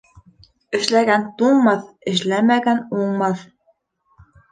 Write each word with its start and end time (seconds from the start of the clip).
Эшләгән 0.77 1.25
туңмаҫ, 1.41 1.83
эшләмәгән 2.11 2.81
уңмаҫ. 3.03 3.45